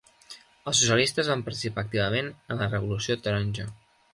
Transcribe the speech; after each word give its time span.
Els 0.71 0.79
socialistes 0.83 1.29
van 1.33 1.45
participar 1.49 1.83
activament 1.83 2.33
en 2.55 2.63
la 2.65 2.71
Revolució 2.73 3.19
Taronja. 3.29 3.69